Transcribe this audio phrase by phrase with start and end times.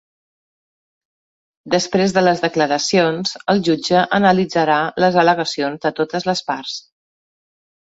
[1.75, 6.77] Després de les declaracions, el jutge analitzarà les al·legacions de totes les parts.